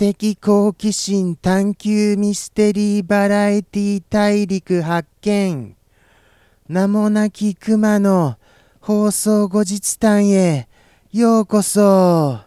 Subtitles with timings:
[0.00, 5.76] 的好奇心探求ミステリーバラエティ大陸発見。
[6.70, 8.38] 名もなき熊の
[8.80, 10.68] 放送後日談へ。
[11.12, 12.38] ようこそ。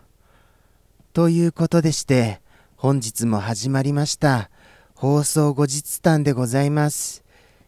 [1.13, 2.41] ということでして
[2.75, 4.49] 本日も始まりました。
[4.95, 7.23] 放送後日談でございます。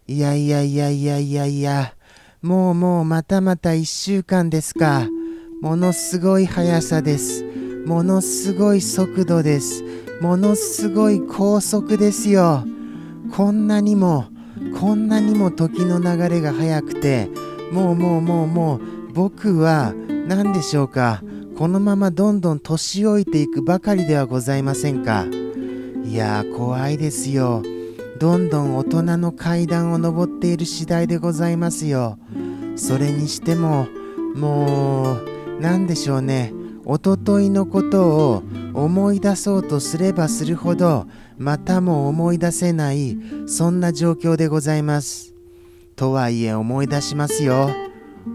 [0.07, 1.93] いやいやいやいやいやいや。
[2.41, 5.07] もうもうまたまた1週間ですか。
[5.61, 7.44] ものすごい速さです。
[7.85, 9.83] ものすごい速度です。
[10.21, 12.65] ものすごい高速ですよ。
[13.31, 14.25] こんなにも
[14.79, 17.29] こんなにも時の流れが速くて
[17.71, 18.81] もうもうもうもう
[19.13, 19.93] 僕は
[20.27, 21.21] 何でしょうか。
[21.57, 25.25] このままどんどん年老いていくばかりではございませんか。
[26.03, 27.63] いやー怖いですよ。
[28.19, 32.17] どんどん大人の階段を上っている次第でございますよ。
[32.75, 33.87] それにしても
[34.35, 36.53] もう何でしょうね。
[36.85, 45.33] おとといのことを思い出そうとすればするほどまたも思い出せないそんな状況でございます。
[45.95, 47.69] とはいえ思い出しますよ。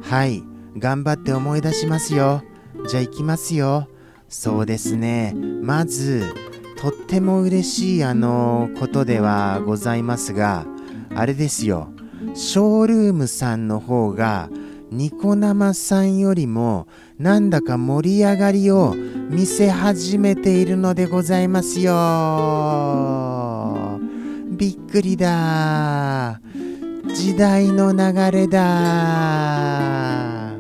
[0.03, 0.43] はい
[0.77, 2.43] 頑張って思い出しますよ。
[2.89, 3.89] じゃあ行きますよ。
[4.29, 5.35] そうですね。
[5.63, 6.35] まず
[6.81, 10.67] とっても嬉しいあのことではございますが
[11.15, 11.93] あれですよ。
[12.35, 14.49] ショールームさんの方が
[14.91, 16.89] ニコ生さんよりも
[17.19, 21.93] なんだか盛り上がりを見せ始めているのでございますよ。
[24.51, 26.41] びっくりだ。
[27.15, 30.51] 時代の流れだ。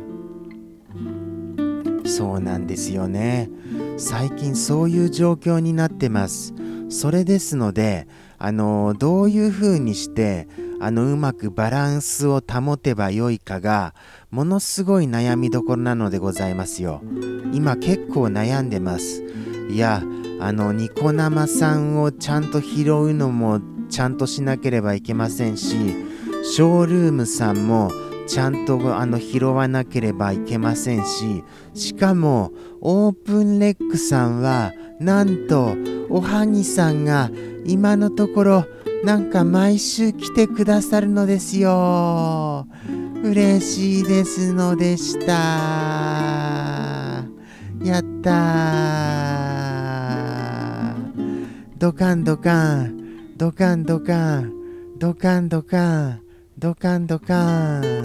[2.07, 3.51] そうなんですよね。
[3.97, 6.55] 最近そういう状況になってます。
[6.89, 8.07] それですので
[8.39, 10.49] あのどういうふうにして
[10.81, 13.95] あのうまくバランスを保てばよいかが
[14.31, 17.03] ものすごい悩みどころなのでございますよ。
[17.53, 19.23] 今結構悩んでます。
[19.71, 20.03] いや
[20.41, 25.77] あのニコ生さんをちゃんと拾うのもちゃんとしなければいけませんし
[26.43, 27.93] ショールームさんも
[28.27, 35.77] ちゃんとあの拾わなければいけませんししかもオープンレックさんはなんと
[36.09, 37.31] おはぎさんが
[37.65, 38.65] 今のところ
[39.03, 42.67] なんか毎週来てくださるのですよ。
[43.23, 45.35] 嬉しいですのでした。
[47.83, 48.31] やった
[51.79, 54.53] ドカンドカン、ドカンドカン、
[54.99, 56.21] ドカンドカン、
[56.59, 58.05] ドカンドカン。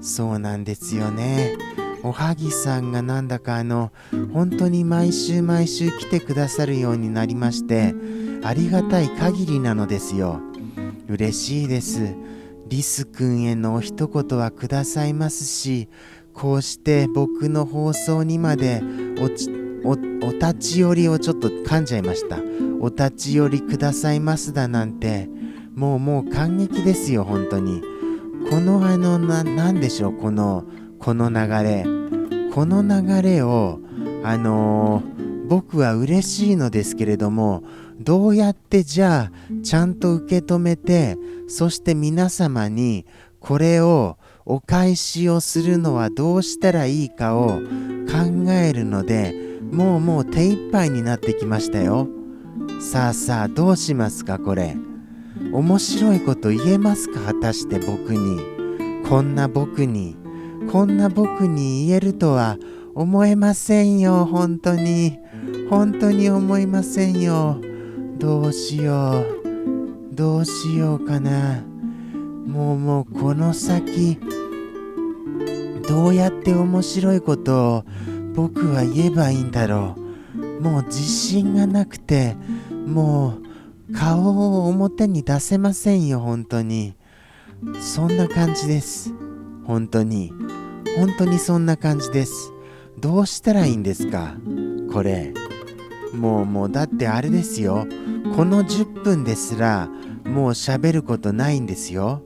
[0.00, 1.56] そうなんですよね。
[2.02, 3.92] おはぎさんがなんだかあの、
[4.32, 7.94] 本当に毎週毎週来てくださるようになりまして、
[8.42, 10.40] ありがたい限りなのですよ。
[11.08, 12.14] 嬉しいです。
[12.68, 15.88] リス君へのお一言はくださいますし
[16.34, 18.82] こうして僕の放送にまで
[19.18, 22.38] おおお立ち寄りをちょっと噛んじゃいました。
[22.80, 25.28] お立ち寄りくださいますだなんて
[25.74, 27.82] もうもう感激ですよ本当に。
[28.50, 30.64] このあのななんでしょうこの
[30.98, 31.84] この流れ。
[32.52, 33.80] この流れを
[34.24, 37.62] あのー、僕は嬉しいのですけれども
[38.00, 41.16] どうやってじゃあちゃんと受け止めて
[41.48, 43.06] そして皆様に
[43.40, 47.60] これをお返しをするのはどうしたらいいかを
[48.10, 49.34] 考えるので
[49.70, 52.08] もうもう手一杯になってきましたよ。
[52.80, 54.76] さあさあどうしますかこれ。
[55.52, 57.20] 面白いこと言えますか？
[57.20, 59.04] 果たして僕に。
[59.08, 60.16] こんな僕に。
[60.72, 62.56] こんな僕に言えるとは
[62.94, 65.18] 思えませんよ本当に。
[65.68, 67.60] 本当に思いませんよ。
[68.18, 70.14] どうしよう。
[70.14, 71.62] どうしようかな。
[72.46, 74.18] もうもうこの先
[75.86, 77.84] どうやって面白いことを
[78.34, 79.94] 僕は言えばいいんだろ
[80.36, 80.60] う。
[80.60, 82.36] もう自信がなくて
[82.86, 83.38] も
[83.88, 84.20] う顔
[84.64, 86.94] を表に出せませんよ本当に。
[87.80, 89.12] そんな感じです。
[89.64, 90.32] 本当に。
[90.96, 92.52] 本当にそんな感じです。
[92.98, 94.34] どうしたらいいんですか？
[94.92, 95.32] これ。
[96.14, 97.86] もうもうだってあれですよ。
[98.36, 99.88] この10分ですら
[100.24, 102.22] もう喋ることないんですよ。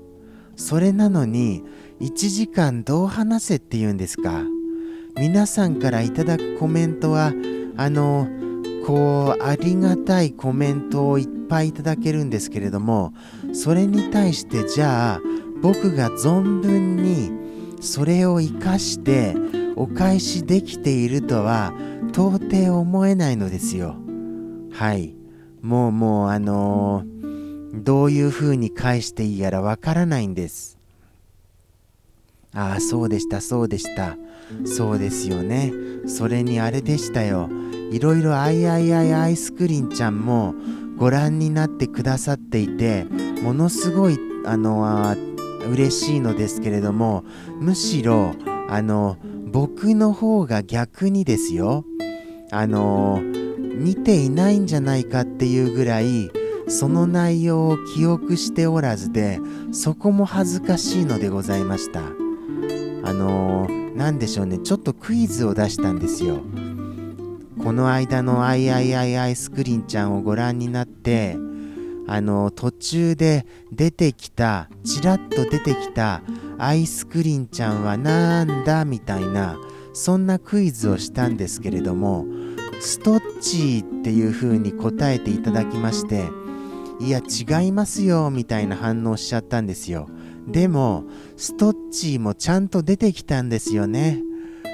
[0.56, 1.62] それなのに
[2.00, 4.42] 1時間どう話せって言うんですか。
[5.16, 7.32] 皆さんからいただくコメントは
[7.76, 8.28] あの
[8.86, 13.12] こうありがたいコメントをいっぱいいただけるんですけれども
[13.52, 15.20] それに対してじゃあ
[15.60, 17.30] 僕が存分に
[17.80, 19.34] それを生かして
[19.76, 21.72] お返しできているとは
[22.12, 23.96] 到底思えないのですよ。
[24.72, 25.14] はい。
[25.62, 30.78] もうもうあのー、どういう風に返していいやらわからないんです。
[32.54, 34.16] ああそうでしたそうでした。
[34.66, 35.72] そうですよね。
[36.06, 37.48] それにあれでしたよ。
[37.90, 40.54] いろいろあいあいあいアイスクリンちゃんも
[40.96, 43.04] ご覧になってくださっていて
[43.42, 45.16] ものすごいあの
[45.70, 47.24] 嬉しいのですけれども
[47.60, 48.34] むしろ
[48.68, 49.16] あの
[49.46, 51.84] 僕の方が逆にですよ。
[52.52, 56.30] あの見ていないんじゃないかっていうぐらい
[56.68, 59.40] その内容を記憶しておらずで
[59.72, 62.02] そこも恥ずかしいのでございました。
[63.04, 63.66] あの
[63.96, 64.58] 何でしょうね。
[64.58, 66.40] ちょっとクイズを出したんですよ。
[67.62, 71.38] この間の「アイアイアイアイスクリーンちゃん」をご覧になって
[72.06, 76.22] あの途中で出てきたちらっと出てきた
[76.58, 79.56] アイスクリンちゃんはなんだみたいな
[79.92, 82.26] そんなクイズをしたんですけれども
[82.82, 86.28] ストッチーっていう風に答えていただきまして
[87.00, 90.08] いや違いますよみたいな反応しちゃったんですよ。
[90.46, 91.04] でも
[91.36, 94.22] ストッチーもちゃんと出てきたんですよね。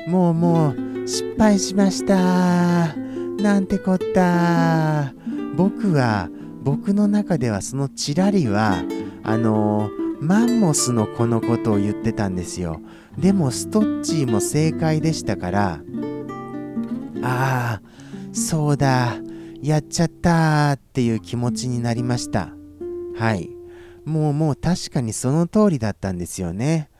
[0.08, 2.94] もうもう失敗しました。
[2.96, 5.14] なんてこった。
[5.56, 6.28] 僕は
[6.62, 8.82] 僕の中ではそのチラリは
[9.22, 9.90] あの
[10.20, 12.80] マンモスの子のことを言ってたんですよ。
[13.18, 15.80] でもストッチーも正解でしたから
[17.22, 17.87] ああ
[18.32, 19.18] そうだ
[19.60, 22.52] やっちゃったっていう気持ちになりました。
[23.16, 23.50] はい。
[24.04, 26.90] もうもう確かにその通りだったんですよね。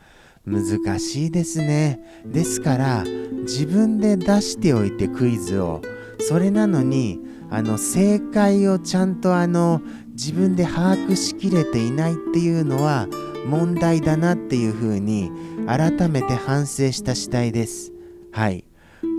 [0.45, 2.01] 難しいですね。
[2.27, 3.05] ですから
[3.43, 5.83] 自分で出しておいてクイズを。
[6.21, 7.21] それなのに
[7.51, 13.07] あの正解をちゃんとあの自分で把握しきれていないっていうのは
[13.47, 15.31] 問題だなっていうふうに
[15.67, 17.93] 改めて反省した次第です。
[18.33, 18.68] はい。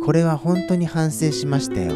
[0.05, 1.93] これは本当に反省しましたよ。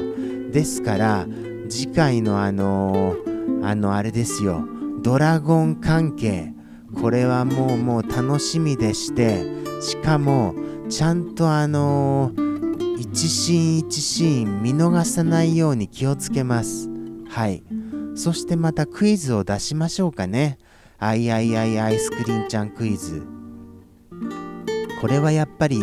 [0.52, 1.28] ですから
[1.70, 4.68] 次回のあのー、あのあれですよ。
[5.02, 6.54] ドラゴン関係。
[7.02, 9.44] これはもうもう楽しみでして
[9.82, 10.54] しかも
[10.90, 16.90] ちゃんとあのー、一シーン一シーン見逃さないように気をつけます。
[17.30, 17.64] はい。
[18.16, 20.60] そしてまたクイズを出しましょうかね。
[21.00, 23.24] アイアイアイアイスクリーンちゃんクイズ。
[25.02, 25.82] これはやっぱり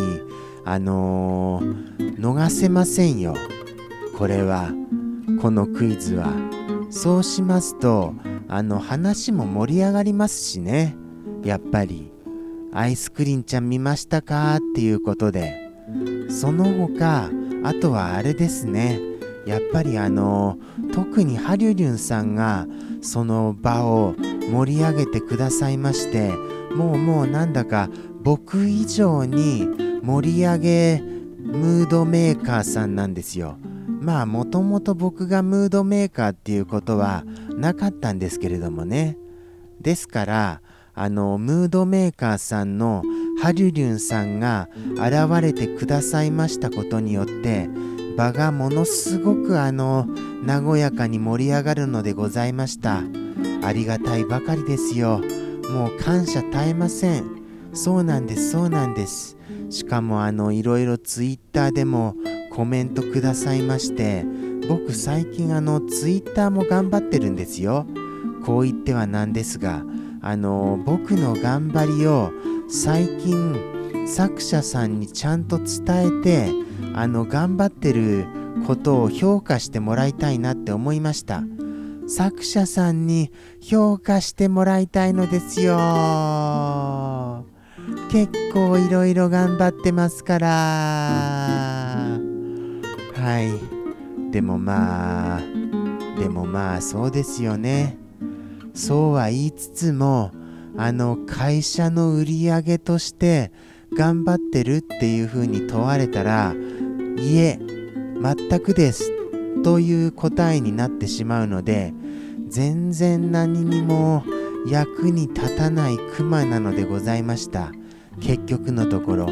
[0.65, 3.35] あのー、逃せませんよ。
[4.17, 4.71] これは
[5.41, 6.31] このクイズは。
[6.89, 8.13] そうしますと
[8.47, 10.95] あの話も盛り上がりますしね。
[11.43, 12.11] やっぱり
[12.73, 14.57] アイスクリンちゃん見ましたか？
[14.57, 15.69] っていうことで。
[16.29, 17.29] その他
[17.63, 18.99] あとはあれですね。
[19.45, 20.57] やっぱりあの
[20.93, 22.67] 特にハリュリュンさんが
[23.01, 24.15] その場を
[24.51, 26.31] 盛り上げてくださいまして
[26.75, 27.89] もうもうなんだか
[28.21, 29.67] 僕以上に
[30.01, 31.03] 盛り上げ
[31.43, 33.57] ムードメーカーさんなんですよ。
[34.01, 37.23] まあもともと僕がムードメーカーっていうことは
[37.55, 39.17] なかったんですけれどもね。
[39.79, 40.61] ですから
[40.93, 43.03] あのムードメーカーさんの
[43.41, 47.69] ハリュリュンさんが現れてくださいましたことによって
[48.17, 50.07] 場がものすごくあの
[50.45, 53.03] 和やかに盛り上がるのでございました。
[53.63, 55.21] ありがたいばかりですよ。
[55.69, 57.25] もう感謝絶えません。
[57.73, 59.37] そうなんですそうなんです。
[59.71, 62.15] しかもあのいろいろツイッターでも
[62.51, 64.25] コメントくださいまして
[64.67, 67.87] 僕最近あのツイッターも頑張ってるんですよ。
[68.45, 69.83] こう言ってはなんですが
[70.21, 72.31] あの僕の頑張りを
[72.69, 76.49] 最近作者さんにちゃんと伝えて
[76.93, 78.25] あの頑張ってる
[78.67, 81.43] ことを評価してもらいたいなって思いました。
[82.07, 87.45] 作者さんに評価してもらいたいのですよ。
[88.11, 90.49] 結構いろいろ頑張ってますから。
[93.13, 94.31] はい。
[94.33, 95.41] でもまあ
[96.19, 97.97] でもまあそうですよね。
[98.73, 100.31] そうは言いつつも
[100.75, 103.53] あの会社の売り上げとして
[103.97, 106.53] 頑張ってるっていうふうに問われたら
[107.17, 107.59] いえ
[108.21, 109.09] 全くです。
[109.63, 111.93] という答えになってしまうので
[112.49, 114.25] 全然何にも
[114.67, 117.71] 役に立たないクマなのでございました。
[118.21, 119.27] 結局のところ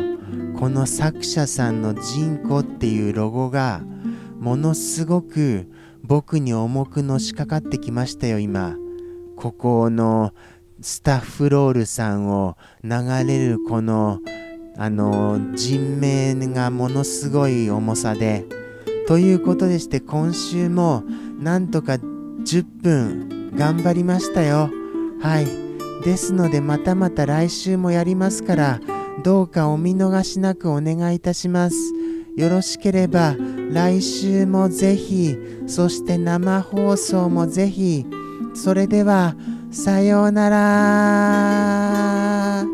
[0.59, 3.81] この作者さんの「ジンコ」っていうロゴが
[4.39, 5.67] ものすごく
[6.03, 8.75] 僕に重くのしかかってきましたよ今。
[9.37, 10.33] ここの
[10.81, 12.89] スタッフロールさんを流
[13.25, 14.19] れるこの
[14.77, 18.45] あの人命がものすごい重さで。
[19.07, 21.03] ということでして今週も
[21.39, 24.69] なんとか10分頑張りましたよ。
[25.21, 25.68] はい。
[26.03, 28.79] ですのでまたまた来週もやりますから
[29.23, 31.75] どうかお見逃しなくお願いいたします。
[32.35, 33.35] よろしければ
[33.71, 35.35] 来週もぜひ
[35.67, 38.05] そして生放送もぜひ
[38.53, 39.35] それでは
[39.71, 42.65] さようなら。